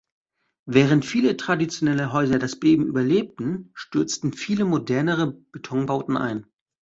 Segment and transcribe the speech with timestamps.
[0.65, 6.47] Während viele traditionelle Häuser das Beben überlebten, stürzten viele modernere Betonbauten ein.